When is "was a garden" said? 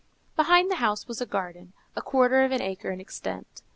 1.07-1.73